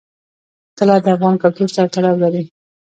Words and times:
طلا 0.77 0.95
د 1.03 1.05
افغان 1.15 1.35
کلتور 1.43 1.69
سره 1.75 1.87
تړاو 1.95 2.21
لري. 2.23 2.43